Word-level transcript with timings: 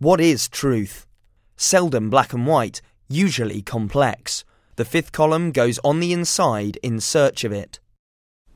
What 0.00 0.20
is 0.20 0.48
truth? 0.48 1.06
Seldom 1.56 2.10
black 2.10 2.32
and 2.32 2.48
white, 2.48 2.82
usually 3.08 3.62
complex. 3.62 4.44
The 4.74 4.84
fifth 4.84 5.12
column 5.12 5.52
goes 5.52 5.78
on 5.84 6.00
the 6.00 6.12
inside 6.12 6.78
in 6.82 6.98
search 6.98 7.44
of 7.44 7.52
it. 7.52 7.78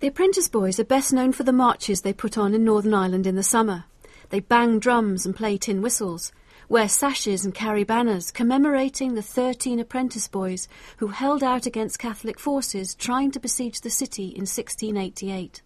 The 0.00 0.08
apprentice 0.08 0.48
boys 0.48 0.80
are 0.80 0.84
best 0.84 1.12
known 1.12 1.32
for 1.32 1.44
the 1.44 1.52
marches 1.52 2.02
they 2.02 2.12
put 2.12 2.36
on 2.36 2.54
in 2.54 2.64
Northern 2.64 2.92
Ireland 2.92 3.24
in 3.24 3.36
the 3.36 3.44
summer. 3.44 3.84
They 4.30 4.40
bang 4.40 4.80
drums 4.80 5.24
and 5.24 5.34
play 5.34 5.58
tin 5.58 5.80
whistles, 5.80 6.32
wear 6.68 6.88
sashes 6.88 7.44
and 7.44 7.54
carry 7.54 7.84
banners 7.84 8.32
commemorating 8.32 9.14
the 9.14 9.22
13 9.22 9.78
apprentice 9.78 10.26
boys 10.26 10.66
who 10.96 11.06
held 11.06 11.44
out 11.44 11.66
against 11.66 12.00
Catholic 12.00 12.40
forces 12.40 12.96
trying 12.96 13.30
to 13.30 13.40
besiege 13.40 13.80
the 13.80 13.90
city 13.90 14.24
in 14.24 14.42
1688. 14.42 15.62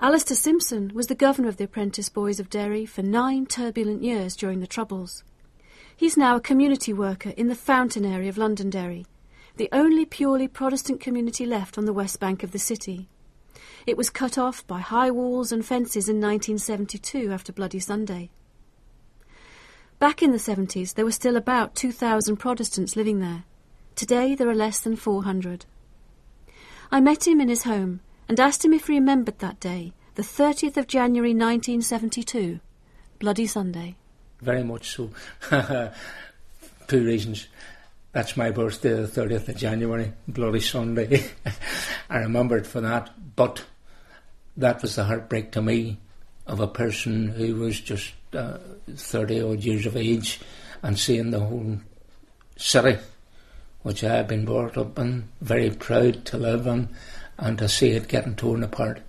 Alistair 0.00 0.36
Simpson 0.36 0.90
was 0.92 1.06
the 1.06 1.14
governor 1.14 1.48
of 1.48 1.56
the 1.56 1.64
apprentice 1.64 2.08
boys 2.08 2.40
of 2.40 2.50
Derry 2.50 2.84
for 2.84 3.02
nine 3.02 3.46
turbulent 3.46 4.02
years 4.02 4.34
during 4.34 4.58
the 4.58 4.66
Troubles. 4.66 5.22
He's 5.96 6.16
now 6.16 6.34
a 6.34 6.40
community 6.40 6.92
worker 6.92 7.30
in 7.36 7.46
the 7.46 7.54
Fountain 7.54 8.04
area 8.04 8.28
of 8.28 8.36
Londonderry, 8.36 9.06
the 9.56 9.68
only 9.70 10.04
purely 10.04 10.48
Protestant 10.48 11.00
community 11.00 11.46
left 11.46 11.78
on 11.78 11.84
the 11.84 11.92
west 11.92 12.18
bank 12.18 12.42
of 12.42 12.50
the 12.50 12.58
city. 12.58 13.08
It 13.86 13.96
was 13.96 14.10
cut 14.10 14.36
off 14.36 14.66
by 14.66 14.80
high 14.80 15.12
walls 15.12 15.52
and 15.52 15.64
fences 15.64 16.08
in 16.08 16.16
1972 16.16 17.30
after 17.30 17.52
Bloody 17.52 17.78
Sunday. 17.78 18.30
Back 20.00 20.24
in 20.24 20.32
the 20.32 20.38
70s, 20.38 20.94
there 20.94 21.04
were 21.04 21.12
still 21.12 21.36
about 21.36 21.76
2,000 21.76 22.36
Protestants 22.36 22.96
living 22.96 23.20
there. 23.20 23.44
Today, 23.94 24.34
there 24.34 24.48
are 24.48 24.56
less 24.56 24.80
than 24.80 24.96
400. 24.96 25.66
I 26.90 27.00
met 27.00 27.28
him 27.28 27.40
in 27.40 27.48
his 27.48 27.62
home 27.62 28.00
and 28.28 28.40
asked 28.40 28.64
him 28.64 28.72
if 28.72 28.86
he 28.86 28.94
remembered 28.94 29.38
that 29.38 29.60
day, 29.60 29.92
the 30.14 30.22
30th 30.22 30.76
of 30.76 30.86
January 30.86 31.30
1972, 31.30 32.60
Bloody 33.18 33.46
Sunday 33.46 33.96
very 34.44 34.62
much 34.62 34.90
so. 34.90 35.10
Two 36.86 37.04
reasons. 37.04 37.48
That's 38.12 38.36
my 38.36 38.50
birthday, 38.50 38.90
the 38.90 39.08
30th 39.08 39.48
of 39.48 39.56
January, 39.56 40.12
Bloody 40.28 40.60
Sunday. 40.60 41.24
I 42.10 42.18
remember 42.18 42.58
it 42.58 42.66
for 42.66 42.80
that, 42.82 43.10
but 43.34 43.64
that 44.56 44.82
was 44.82 44.94
the 44.94 45.04
heartbreak 45.04 45.50
to 45.52 45.62
me 45.62 45.98
of 46.46 46.60
a 46.60 46.68
person 46.68 47.28
who 47.28 47.56
was 47.56 47.80
just 47.80 48.12
uh, 48.34 48.58
30 48.94 49.42
odd 49.42 49.60
years 49.64 49.86
of 49.86 49.96
age 49.96 50.40
and 50.82 50.98
seeing 50.98 51.30
the 51.30 51.40
whole 51.40 51.78
city, 52.56 52.98
which 53.82 54.04
I 54.04 54.16
had 54.16 54.28
been 54.28 54.44
brought 54.44 54.76
up 54.76 54.98
in, 54.98 55.28
very 55.40 55.70
proud 55.70 56.24
to 56.26 56.36
live 56.36 56.66
in, 56.66 56.90
and 57.38 57.58
to 57.58 57.68
see 57.68 57.90
it 57.90 58.08
getting 58.08 58.36
torn 58.36 58.62
apart. 58.62 59.00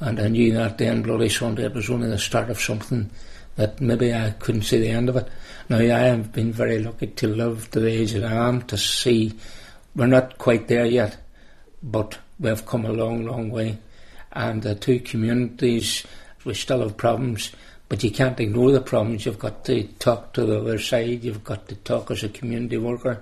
And 0.00 0.18
I 0.18 0.28
knew 0.28 0.52
that 0.54 0.78
then, 0.78 1.02
Bloody 1.02 1.28
Sunday, 1.28 1.64
it 1.64 1.74
was 1.74 1.90
only 1.90 2.08
the 2.08 2.18
start 2.18 2.50
of 2.50 2.60
something 2.60 3.10
that 3.56 3.80
maybe 3.80 4.14
I 4.14 4.30
couldn't 4.30 4.62
see 4.62 4.80
the 4.80 4.88
end 4.88 5.08
of 5.08 5.16
it. 5.16 5.28
Now 5.68 5.78
I 5.78 5.82
have 5.82 6.32
been 6.32 6.52
very 6.52 6.82
lucky 6.82 7.08
to 7.08 7.28
live 7.28 7.70
to 7.70 7.80
the 7.80 7.90
age 7.90 8.12
that 8.12 8.24
I 8.24 8.48
am 8.48 8.62
to 8.62 8.76
see 8.76 9.34
we're 9.94 10.06
not 10.06 10.38
quite 10.38 10.68
there 10.68 10.86
yet, 10.86 11.18
but 11.82 12.18
we 12.40 12.48
have 12.48 12.66
come 12.66 12.86
a 12.86 12.92
long, 12.92 13.24
long 13.26 13.50
way. 13.50 13.78
And 14.32 14.62
the 14.62 14.74
two 14.74 15.00
communities, 15.00 16.04
we 16.44 16.54
still 16.54 16.80
have 16.80 16.96
problems, 16.96 17.52
but 17.88 18.02
you 18.02 18.10
can't 18.10 18.40
ignore 18.40 18.72
the 18.72 18.80
problems. 18.80 19.26
You've 19.26 19.38
got 19.38 19.64
to 19.66 19.84
talk 19.98 20.32
to 20.32 20.46
the 20.46 20.60
other 20.60 20.78
side. 20.78 21.22
You've 21.22 21.44
got 21.44 21.68
to 21.68 21.74
talk 21.74 22.10
as 22.10 22.22
a 22.22 22.30
community 22.30 22.78
worker, 22.78 23.20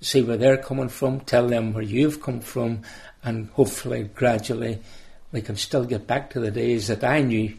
see 0.00 0.22
where 0.22 0.36
they're 0.36 0.56
coming 0.56 0.88
from, 0.88 1.20
tell 1.20 1.48
them 1.48 1.72
where 1.72 1.82
you've 1.82 2.22
come 2.22 2.40
from, 2.40 2.82
and 3.22 3.50
hopefully 3.50 4.10
gradually 4.14 4.78
we 5.32 5.42
can 5.42 5.56
still 5.56 5.84
get 5.84 6.06
back 6.06 6.30
to 6.30 6.40
the 6.40 6.50
days 6.50 6.88
that 6.88 7.04
I 7.04 7.22
knew 7.22 7.54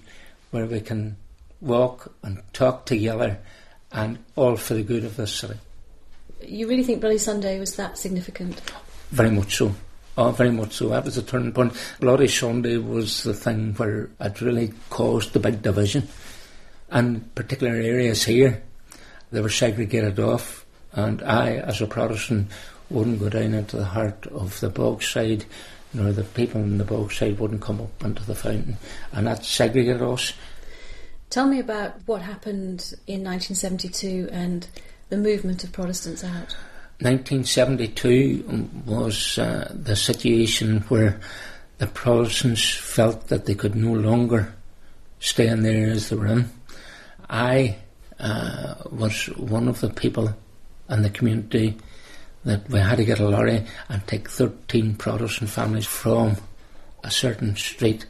where 0.52 0.66
we 0.66 0.82
can 0.82 1.16
walk 1.62 2.14
and 2.24 2.42
talk 2.54 2.86
together, 2.86 3.40
and 3.92 4.18
all 4.36 4.56
for 4.56 4.74
the 4.74 4.84
good 4.84 5.06
of 5.06 5.16
the 5.16 5.28
city. 5.28 5.60
You 6.42 6.68
really 6.68 6.84
think 6.84 7.02
Bloody 7.02 7.20
Sunday 7.20 7.60
was 7.60 7.76
that 7.76 7.98
significant? 7.98 8.60
Very 9.12 9.30
much 9.30 9.58
so. 9.58 9.74
Oh, 10.18 10.32
very 10.32 10.52
much 10.52 10.74
so. 10.74 10.90
That 10.90 11.06
was 11.06 11.18
a 11.18 11.24
turning 11.24 11.54
point. 11.54 11.74
Bloody 12.00 12.28
Sunday 12.28 12.78
was 12.78 13.24
the 13.24 13.34
thing 13.34 13.74
where 13.76 14.10
it 14.20 14.42
really 14.42 14.74
caused 14.90 15.34
the 15.34 15.40
big 15.40 15.62
division. 15.62 16.08
And 16.90 17.34
particular 17.36 17.74
areas 17.74 18.24
here, 18.24 18.62
they 19.32 19.40
were 19.40 19.50
segregated 19.50 20.20
off. 20.20 20.66
And 20.94 21.22
I, 21.24 21.56
as 21.56 21.82
a 21.82 21.88
Protestant, 21.88 22.50
wouldn't 22.90 23.20
go 23.20 23.30
down 23.30 23.54
into 23.54 23.78
the 23.78 23.86
heart 23.86 24.28
of 24.28 24.60
the 24.60 24.70
Bogside, 24.70 25.46
nor 25.94 26.12
the 26.12 26.24
people 26.24 26.62
in 26.62 26.78
the 26.78 26.84
Bogside 26.84 27.38
wouldn't 27.38 27.62
come 27.62 27.82
up 27.82 28.04
into 28.04 28.24
the 28.26 28.36
fountain. 28.36 28.78
And 29.12 29.28
that 29.28 29.46
segregated 29.46 30.02
us. 30.02 30.34
Tell 31.30 31.48
me 31.48 31.60
about 31.60 31.96
what 32.06 32.22
happened 32.22 32.94
in 33.08 33.24
1972 33.24 34.30
and 34.32 34.68
the 35.10 35.18
movement 35.18 35.64
of 35.64 35.72
Protestants 35.72 36.24
out. 36.24 36.56
1972 37.00 38.70
was 38.86 39.38
uh, 39.38 39.72
the 39.74 39.96
situation 39.96 40.82
where 40.90 41.20
the 41.80 41.88
Protestants 41.88 42.70
felt 42.70 43.30
that 43.30 43.46
they 43.46 43.56
could 43.56 43.76
no 43.76 43.94
longer 43.94 44.54
stay 45.20 45.48
in 45.48 45.64
the 45.64 45.72
areas 45.72 46.10
they 46.10 46.16
were 46.16 46.28
in. 46.28 46.50
I 47.30 47.78
uh, 48.20 48.76
was 48.92 49.26
one 49.38 49.68
of 49.68 49.82
the 49.82 49.90
people 49.90 50.36
in 50.92 51.02
the 51.02 51.10
community 51.10 51.78
that 52.44 52.70
we 52.70 52.80
had 52.80 52.98
to 52.98 53.06
get 53.06 53.20
a 53.20 53.28
lorry 53.28 53.66
and 53.90 54.06
take 54.06 54.30
13 54.30 54.96
Protestant 54.96 55.50
families 55.50 55.86
from 55.86 56.36
a 57.04 57.10
certain 57.10 57.56
street 57.56 58.06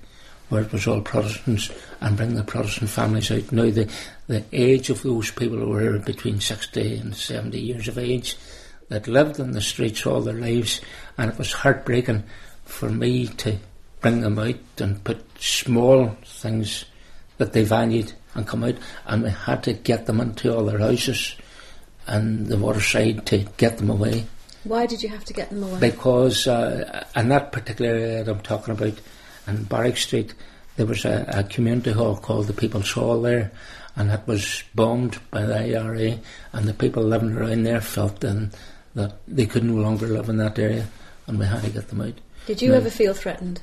where 0.50 0.64
it 0.64 0.72
was 0.72 0.88
all 0.88 1.02
Protestants 1.02 1.72
and 2.02 2.18
bring 2.18 2.36
the 2.36 2.44
Protestant 2.44 2.90
families 2.90 3.32
out. 3.32 3.52
Now, 3.52 3.70
the, 3.70 3.90
the 4.28 4.44
age 4.52 4.90
of 4.90 5.02
those 5.04 5.32
people 5.32 5.66
were 5.66 6.00
between 6.00 6.42
60 6.42 6.98
and 6.98 7.16
70 7.16 7.60
years 7.60 7.88
of 7.88 7.98
age 7.98 8.36
that 8.90 9.08
lived 9.08 9.40
in 9.40 9.52
the 9.52 9.62
streets 9.62 10.06
all 10.06 10.22
their 10.22 10.34
lives, 10.34 10.82
and 11.18 11.32
it 11.32 11.38
was 11.38 11.54
heartbreaking 11.54 12.24
for 12.66 12.90
me 12.90 13.28
to 13.28 13.58
bring 14.02 14.22
them 14.22 14.40
out 14.40 14.56
and 14.80 15.04
put 15.04 15.24
small 15.40 16.18
things 16.26 16.86
that 17.38 17.54
they 17.54 17.64
valued 17.64 18.12
and 18.34 18.48
come 18.48 18.64
out, 18.64 18.76
and 19.06 19.24
we 19.24 19.30
had 19.30 19.64
to 19.64 19.74
get 19.74 20.06
them 20.06 20.20
into 20.20 20.54
all 20.54 20.66
their 20.66 20.80
houses 20.80 21.36
and 22.08 22.48
the 22.48 22.58
waterside 22.58 23.26
to 23.28 23.40
get 23.58 23.78
them 23.78 23.90
away. 23.90 24.26
Why 24.64 24.86
did 24.86 25.02
you 25.02 25.10
have 25.10 25.26
to 25.26 25.34
get 25.34 25.50
them 25.50 25.64
away? 25.64 25.80
Because 25.80 26.48
uh, 26.48 27.06
in 27.16 27.30
that 27.30 27.52
particular 27.52 27.92
area 27.92 28.24
that 28.24 28.32
I'm 28.32 28.42
talking 28.42 28.74
about, 28.74 28.94
in 29.48 29.64
Barrack 29.64 29.98
Street, 29.98 30.34
there 30.76 30.86
was 30.86 31.04
a, 31.06 31.26
a, 31.28 31.44
community 31.44 31.92
hall 31.92 32.16
called 32.16 32.48
the 32.48 32.54
People's 32.54 32.92
Hall 32.92 33.22
there, 33.22 33.52
and 33.96 34.10
that 34.10 34.28
was 34.28 34.64
bombed 34.76 35.20
by 35.32 35.44
the 35.44 35.76
IRA, 35.76 36.20
and 36.54 36.68
the 36.68 36.74
people 36.74 37.04
living 37.04 37.36
around 37.36 37.64
there 37.64 37.82
felt 37.82 38.20
then 38.20 38.52
that 38.94 39.16
they 39.28 39.46
could 39.46 39.64
no 39.64 39.82
longer 39.82 40.08
live 40.08 40.30
in 40.30 40.38
that 40.38 40.60
area, 40.60 40.88
and 41.28 41.40
we 41.40 41.46
had 41.46 41.64
to 41.64 41.70
get 41.70 41.88
them 41.88 42.02
out. 42.02 42.14
Did 42.46 42.62
you 42.62 42.70
now, 42.70 42.78
ever 42.78 42.90
feel 42.90 43.14
threatened? 43.14 43.62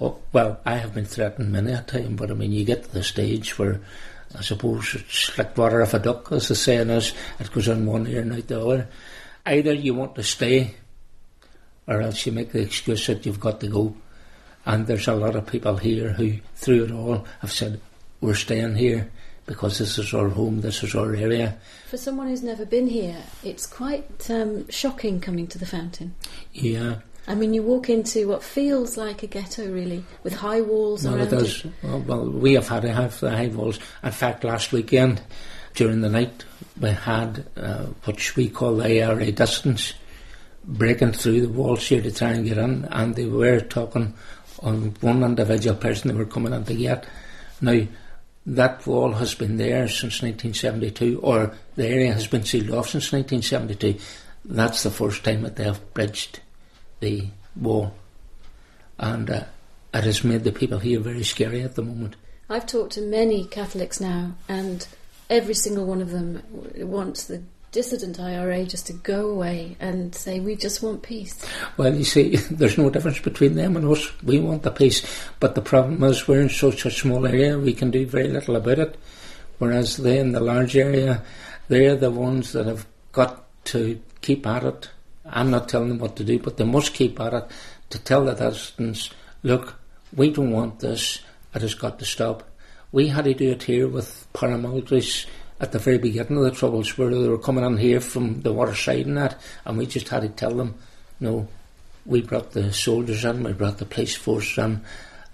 Oh, 0.00 0.18
well, 0.32 0.60
I 0.64 0.76
have 0.76 0.94
been 0.94 1.06
threatened 1.06 1.50
many 1.50 1.72
a 1.72 1.82
time, 1.82 2.16
but 2.16 2.30
I 2.30 2.34
mean, 2.34 2.52
you 2.52 2.64
get 2.64 2.84
to 2.84 2.92
the 2.92 3.02
stage 3.02 3.58
where 3.58 3.80
I 4.36 4.42
suppose 4.42 4.94
it's 4.94 5.38
like 5.38 5.56
water 5.56 5.82
off 5.82 5.94
a 5.94 5.98
duck, 5.98 6.30
as 6.32 6.48
the 6.48 6.54
saying 6.54 6.90
is, 6.90 7.14
it 7.40 7.50
goes 7.52 7.68
in 7.68 7.86
one 7.86 8.06
ear 8.06 8.20
and 8.20 8.32
out 8.32 8.46
the 8.46 8.60
other. 8.60 8.88
Either 9.46 9.72
you 9.72 9.94
want 9.94 10.14
to 10.16 10.22
stay, 10.22 10.74
or 11.86 12.02
else 12.02 12.26
you 12.26 12.32
make 12.32 12.52
the 12.52 12.60
excuse 12.60 13.06
that 13.06 13.24
you've 13.24 13.40
got 13.40 13.60
to 13.60 13.68
go. 13.68 13.94
And 14.66 14.86
there's 14.86 15.08
a 15.08 15.14
lot 15.14 15.34
of 15.34 15.46
people 15.46 15.78
here 15.78 16.10
who, 16.10 16.34
through 16.54 16.84
it 16.84 16.90
all, 16.90 17.26
have 17.40 17.52
said, 17.52 17.80
we're 18.20 18.34
staying 18.34 18.76
here 18.76 19.10
because 19.46 19.78
this 19.78 19.96
is 19.98 20.12
our 20.12 20.28
home, 20.28 20.60
this 20.60 20.82
is 20.82 20.94
our 20.94 21.14
area. 21.14 21.56
For 21.88 21.96
someone 21.96 22.28
who's 22.28 22.42
never 22.42 22.66
been 22.66 22.88
here, 22.88 23.22
it's 23.42 23.66
quite 23.66 24.30
um, 24.30 24.68
shocking 24.68 25.20
coming 25.20 25.46
to 25.46 25.58
the 25.58 25.64
fountain. 25.64 26.14
Yeah. 26.52 26.96
I 27.28 27.34
mean, 27.34 27.52
you 27.52 27.62
walk 27.62 27.90
into 27.90 28.26
what 28.26 28.42
feels 28.42 28.96
like 28.96 29.22
a 29.22 29.26
ghetto, 29.26 29.70
really, 29.70 30.02
with 30.22 30.32
high 30.32 30.62
walls 30.62 31.04
well, 31.04 31.16
around 31.16 31.32
it. 31.34 31.64
Well, 31.82 32.00
well, 32.00 32.30
we 32.30 32.54
have 32.54 32.68
had 32.68 32.82
to 32.82 32.92
have 32.92 33.20
the 33.20 33.30
high 33.30 33.48
walls. 33.48 33.78
In 34.02 34.12
fact, 34.12 34.44
last 34.44 34.72
weekend, 34.72 35.20
during 35.74 36.00
the 36.00 36.08
night, 36.08 36.46
we 36.80 36.88
had 36.88 37.44
uh, 37.54 37.84
what 38.04 38.34
we 38.34 38.48
call 38.48 38.76
the 38.76 39.02
IRA 39.02 39.30
dissidents 39.30 39.92
breaking 40.64 41.12
through 41.12 41.42
the 41.42 41.50
walls 41.50 41.86
here 41.86 42.00
to 42.00 42.10
try 42.10 42.30
and 42.30 42.46
get 42.46 42.56
in, 42.56 42.86
and 42.86 43.14
they 43.14 43.26
were 43.26 43.60
talking 43.60 44.14
on 44.62 44.94
one 45.02 45.22
individual 45.22 45.76
person 45.76 46.08
they 46.08 46.16
were 46.16 46.24
coming 46.24 46.54
in 46.54 46.64
to 46.64 46.74
get. 46.74 47.06
Now, 47.60 47.86
that 48.46 48.86
wall 48.86 49.12
has 49.12 49.34
been 49.34 49.58
there 49.58 49.86
since 49.86 50.22
1972, 50.22 51.20
or 51.20 51.54
the 51.76 51.86
area 51.86 52.14
has 52.14 52.26
been 52.26 52.44
sealed 52.44 52.70
off 52.70 52.88
since 52.88 53.12
1972. 53.12 54.02
That's 54.46 54.82
the 54.82 54.90
first 54.90 55.24
time 55.24 55.42
that 55.42 55.56
they 55.56 55.64
have 55.64 55.92
bridged 55.92 56.40
the 57.00 57.28
war, 57.56 57.92
And 58.98 59.30
uh, 59.30 59.44
it 59.94 60.04
has 60.04 60.24
made 60.24 60.44
the 60.44 60.52
people 60.52 60.78
here 60.78 61.00
very 61.00 61.24
scary 61.24 61.62
at 61.62 61.74
the 61.74 61.82
moment. 61.82 62.16
I've 62.50 62.66
talked 62.66 62.92
to 62.92 63.00
many 63.00 63.44
Catholics 63.44 64.00
now, 64.00 64.34
and 64.48 64.86
every 65.28 65.54
single 65.54 65.86
one 65.86 66.00
of 66.00 66.10
them 66.10 66.42
wants 66.76 67.24
the 67.24 67.42
dissident 67.70 68.18
IRA 68.18 68.64
just 68.64 68.86
to 68.86 68.92
go 68.92 69.28
away 69.28 69.76
and 69.78 70.14
say, 70.14 70.40
we 70.40 70.56
just 70.56 70.82
want 70.82 71.02
peace? 71.02 71.44
Well, 71.76 71.94
you 71.94 72.04
see, 72.04 72.36
there's 72.50 72.78
no 72.78 72.90
difference 72.90 73.20
between 73.20 73.54
them 73.54 73.76
and 73.76 73.86
us. 73.86 74.10
We 74.22 74.40
want 74.40 74.62
the 74.62 74.70
peace. 74.70 75.06
But 75.40 75.54
the 75.54 75.62
problem 75.62 76.02
is 76.04 76.26
we're 76.26 76.40
in 76.40 76.48
such 76.48 76.86
a 76.86 76.90
small 76.90 77.26
area, 77.26 77.58
we 77.58 77.74
can 77.74 77.90
do 77.90 78.06
very 78.06 78.28
little 78.28 78.56
about 78.56 78.78
it. 78.78 78.96
Whereas 79.58 79.96
they 79.96 80.18
in 80.18 80.32
the 80.32 80.40
large 80.40 80.76
area, 80.76 81.22
they're 81.68 81.96
the 81.96 82.10
ones 82.10 82.52
that 82.52 82.66
have 82.66 82.86
got 83.12 83.44
to 83.66 84.00
keep 84.20 84.46
at 84.46 84.64
it. 84.64 84.90
I'm 85.30 85.50
not 85.50 85.68
telling 85.68 85.88
them 85.88 85.98
what 85.98 86.16
to 86.16 86.24
do, 86.24 86.38
but 86.38 86.56
they 86.56 86.64
must 86.64 86.94
keep 86.94 87.20
at 87.20 87.34
it 87.34 87.44
to 87.90 87.98
tell 87.98 88.24
the 88.24 88.36
citizens, 88.36 89.10
look, 89.42 89.74
we 90.14 90.30
don't 90.30 90.50
want 90.50 90.80
this, 90.80 91.20
it 91.54 91.62
has 91.62 91.74
got 91.74 91.98
to 91.98 92.04
stop. 92.04 92.48
We 92.92 93.08
had 93.08 93.24
to 93.24 93.34
do 93.34 93.50
it 93.50 93.62
here 93.62 93.88
with 93.88 94.26
paramilitaries 94.32 95.26
at 95.60 95.72
the 95.72 95.78
very 95.78 95.98
beginning 95.98 96.38
of 96.38 96.44
the 96.44 96.50
troubles 96.50 96.96
where 96.96 97.10
they 97.10 97.28
were 97.28 97.38
coming 97.38 97.64
in 97.64 97.76
here 97.76 98.00
from 98.00 98.42
the 98.42 98.52
water 98.52 98.74
side 98.74 99.06
and 99.06 99.16
that, 99.16 99.40
and 99.64 99.76
we 99.76 99.86
just 99.86 100.08
had 100.08 100.22
to 100.22 100.28
tell 100.28 100.54
them, 100.54 100.74
no, 101.20 101.48
we 102.06 102.22
brought 102.22 102.52
the 102.52 102.72
soldiers 102.72 103.24
in, 103.24 103.42
we 103.42 103.52
brought 103.52 103.78
the 103.78 103.84
police 103.84 104.14
force 104.14 104.56
in. 104.56 104.80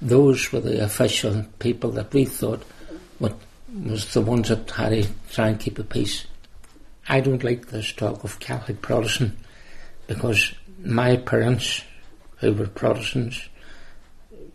Those 0.01 0.51
were 0.51 0.61
the 0.61 0.83
official 0.83 1.45
people 1.59 1.91
that 1.93 2.13
we 2.13 2.25
thought 2.25 2.63
what 3.19 3.37
was 3.85 4.13
the 4.13 4.21
ones 4.21 4.49
that 4.49 4.71
had 4.71 4.91
to 4.91 5.09
try 5.31 5.49
and 5.49 5.61
keep 5.61 5.77
the 5.77 5.85
peace. 5.85 6.27
I 7.09 7.21
don't 7.21 7.45
like 7.45 7.69
this 7.69 7.93
talk 7.93 8.25
of 8.25 8.41
Catholic 8.41 8.83
Protestant 8.83 9.37
because 10.07 10.55
my 10.83 11.17
parents, 11.17 11.83
who 12.39 12.53
were 12.53 12.67
Protestants, 12.67 13.49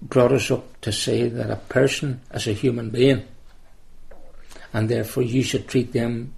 brought 0.02 0.32
us 0.32 0.52
up 0.52 0.80
to 0.82 0.92
say 0.92 1.28
that 1.28 1.50
a 1.50 1.56
person 1.56 2.22
is 2.34 2.48
a 2.48 2.54
human 2.54 2.90
being 2.90 3.26
and 4.74 4.90
therefore 4.90 5.24
you 5.24 5.44
should 5.44 5.68
treat 5.68 5.94
them 5.94 6.34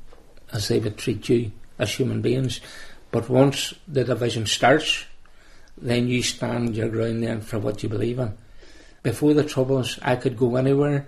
as 0.54 0.68
they 0.68 0.80
would 0.80 0.98
treat 0.98 1.28
you 1.30 1.52
as 1.78 1.94
human 1.94 2.22
beings. 2.22 2.62
But 3.12 3.30
once 3.30 3.74
the 3.88 4.04
division 4.04 4.46
starts, 4.46 5.06
then 5.78 6.08
you 6.08 6.24
stand 6.24 6.76
your 6.76 6.90
ground 6.90 7.24
then 7.24 7.42
for 7.42 7.60
what 7.60 7.84
you 7.84 7.90
believe 7.90 8.20
in. 8.20 8.38
Before 9.04 9.34
the 9.34 9.44
Troubles, 9.44 10.00
I 10.02 10.16
could 10.16 10.38
go 10.38 10.56
anywhere, 10.56 11.08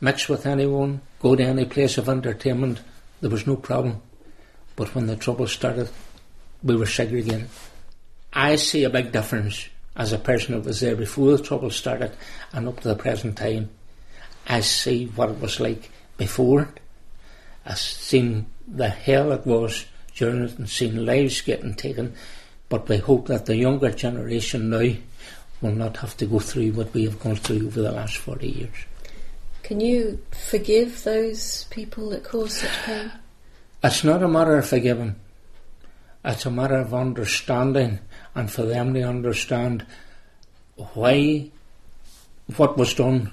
mix 0.00 0.28
with 0.28 0.44
anyone, 0.44 1.00
go 1.20 1.36
to 1.36 1.42
any 1.42 1.64
place 1.64 1.98
of 1.98 2.08
entertainment. 2.08 2.80
There 3.20 3.30
was 3.30 3.46
no 3.46 3.56
problem. 3.56 4.02
But 4.74 4.94
when 4.94 5.06
the 5.06 5.16
Troubles 5.16 5.52
started, 5.52 5.88
we 6.62 6.76
were 6.76 6.86
segregated. 6.86 7.48
I 8.32 8.56
see 8.56 8.84
a 8.84 8.90
big 8.90 9.12
difference 9.12 9.68
as 9.96 10.12
a 10.12 10.18
person 10.18 10.54
that 10.54 10.64
was 10.64 10.80
there 10.80 10.96
before 10.96 11.36
the 11.36 11.42
Troubles 11.42 11.76
started 11.76 12.12
and 12.52 12.68
up 12.68 12.80
to 12.80 12.88
the 12.88 12.96
present 12.96 13.36
time. 13.38 13.70
I 14.46 14.60
see 14.60 15.06
what 15.06 15.30
it 15.30 15.40
was 15.40 15.58
like 15.58 15.90
before. 16.16 16.68
I've 17.64 17.78
seen 17.78 18.46
the 18.68 18.88
hell 18.88 19.32
it 19.32 19.46
was 19.46 19.86
during 20.14 20.44
it 20.44 20.58
and 20.58 20.68
seen 20.68 21.06
lives 21.06 21.40
getting 21.40 21.74
taken 21.74 22.14
but 22.68 22.88
we 22.88 22.96
hope 22.98 23.26
that 23.28 23.46
the 23.46 23.56
younger 23.56 23.90
generation 23.90 24.70
now 24.70 24.92
will 25.60 25.72
not 25.74 25.96
have 25.98 26.16
to 26.16 26.26
go 26.26 26.38
through 26.38 26.72
what 26.72 26.92
we 26.92 27.04
have 27.04 27.20
gone 27.20 27.36
through 27.36 27.66
over 27.66 27.82
the 27.82 27.92
last 27.92 28.16
40 28.18 28.48
years. 28.48 28.76
Can 29.62 29.80
you 29.80 30.20
forgive 30.30 31.02
those 31.04 31.64
people 31.70 32.10
that 32.10 32.24
caused 32.24 32.52
such 32.52 32.82
pain? 32.84 33.12
It's 33.82 34.04
not 34.04 34.22
a 34.22 34.28
matter 34.28 34.56
of 34.56 34.66
forgiving. 34.66 35.16
It's 36.26 36.44
a 36.44 36.50
matter 36.50 36.74
of 36.74 36.92
understanding 36.92 38.00
and 38.34 38.50
for 38.50 38.62
them 38.62 38.94
to 38.94 39.02
understand 39.02 39.86
why 40.94 41.50
what 42.56 42.76
was 42.76 42.94
done, 42.94 43.30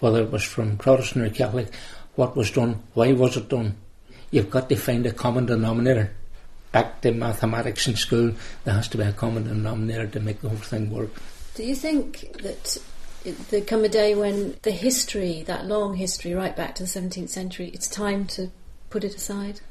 whether 0.00 0.20
it 0.22 0.30
was 0.30 0.44
from 0.44 0.76
Protestant 0.76 1.24
or 1.24 1.30
Catholic, 1.30 1.72
what 2.14 2.36
was 2.36 2.50
done, 2.50 2.82
why 2.92 3.12
was 3.12 3.38
it 3.38 3.48
done. 3.48 3.76
You've 4.30 4.50
got 4.50 4.68
to 4.68 4.76
find 4.76 5.06
a 5.06 5.12
common 5.12 5.46
denominator 5.46 6.14
back 6.70 7.00
to 7.00 7.12
mathematics 7.12 7.88
in 7.88 7.96
school, 7.96 8.32
there 8.64 8.74
has 8.74 8.88
to 8.88 8.98
be 8.98 9.04
a 9.04 9.12
common 9.12 9.44
denominator 9.44 10.06
to 10.08 10.20
make 10.20 10.42
the 10.42 10.50
whole 10.50 10.58
thing 10.58 10.90
work. 10.90 11.10
Do 11.54 11.64
you 11.64 11.74
think 11.74 12.42
that 12.42 12.76
there 13.48 13.62
come 13.62 13.84
a 13.84 13.88
day 13.88 14.14
when 14.14 14.56
the 14.60 14.70
history, 14.70 15.42
that 15.44 15.64
long 15.64 15.94
history, 15.94 16.34
right 16.34 16.54
back 16.54 16.74
to 16.74 16.82
the 16.82 16.88
17th 16.88 17.30
century, 17.30 17.70
it's 17.72 17.88
time 17.88 18.26
to 18.26 18.50
put 18.90 19.04
it 19.04 19.14
aside? 19.14 19.62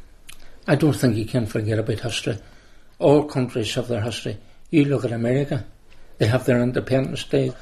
I 0.68 0.76
don't 0.76 0.94
think 0.96 1.16
you 1.16 1.26
can 1.26 1.46
forget 1.46 1.80
about 1.80 2.00
history. 2.00 2.38
All 3.00 3.26
countries 3.26 3.74
have 3.76 3.88
their 3.88 4.02
history. 4.02 4.38
You 4.70 4.86
look 4.86 5.06
at 5.06 5.12
America, 5.12 5.66
they 6.18 6.28
have 6.28 6.46
their 6.46 6.62
Independence 6.62 7.24
Day. 7.26 7.54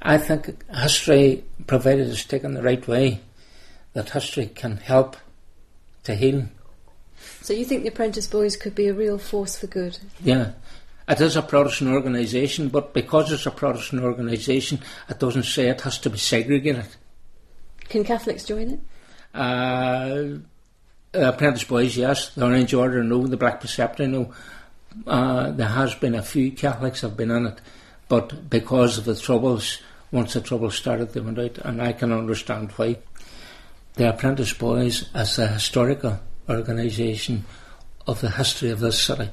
I 0.00 0.18
think 0.18 0.64
history, 0.70 1.44
provided 1.66 2.08
it's 2.08 2.24
taken 2.24 2.54
the 2.54 2.62
right 2.62 2.86
way, 2.88 3.20
that 3.92 4.10
history 4.10 4.46
can 4.46 4.78
help 4.78 5.16
to 6.04 6.14
heal 6.14 6.48
so 7.42 7.52
you 7.52 7.64
think 7.64 7.82
the 7.82 7.88
Apprentice 7.88 8.26
Boys 8.26 8.56
could 8.56 8.74
be 8.74 8.88
a 8.88 8.94
real 8.94 9.18
force 9.18 9.58
for 9.58 9.66
good? 9.66 9.98
Yeah. 10.22 10.52
It 11.08 11.20
is 11.20 11.36
a 11.36 11.42
Protestant 11.42 11.90
organisation, 11.90 12.68
but 12.68 12.94
because 12.94 13.32
it's 13.32 13.46
a 13.46 13.50
Protestant 13.50 14.02
organisation, 14.02 14.80
it 15.08 15.18
doesn't 15.18 15.44
say 15.44 15.68
it 15.68 15.80
has 15.80 15.98
to 15.98 16.10
be 16.10 16.18
segregated. 16.18 16.86
Can 17.88 18.04
Catholics 18.04 18.44
join 18.44 18.70
it? 18.70 18.80
Uh, 19.34 20.38
Apprentice 21.14 21.64
Boys, 21.64 21.96
yes. 21.96 22.30
The 22.30 22.44
Orange 22.44 22.72
Order, 22.72 23.04
no. 23.04 23.26
The 23.26 23.36
Black 23.36 23.60
Preceptory, 23.60 24.08
no. 24.08 24.32
Uh, 25.06 25.50
there 25.50 25.68
has 25.68 25.94
been 25.94 26.14
a 26.14 26.22
few 26.22 26.52
Catholics 26.52 27.00
have 27.00 27.16
been 27.16 27.30
in 27.30 27.46
it, 27.46 27.58
but 28.08 28.50
because 28.50 28.98
of 28.98 29.04
the 29.04 29.16
troubles, 29.16 29.78
once 30.10 30.34
the 30.34 30.40
troubles 30.40 30.74
started, 30.74 31.12
they 31.12 31.20
went 31.20 31.38
out, 31.38 31.58
and 31.58 31.80
I 31.80 31.92
can 31.92 32.12
understand 32.12 32.72
why. 32.72 32.98
The 33.94 34.08
Apprentice 34.08 34.52
Boys, 34.54 35.08
as 35.14 35.38
a 35.38 35.48
historical 35.48 36.20
organisation 36.48 37.44
of 38.06 38.20
the 38.20 38.30
history 38.30 38.70
of 38.70 38.80
this 38.80 39.02
city. 39.02 39.30